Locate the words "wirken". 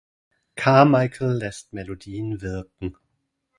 2.41-2.95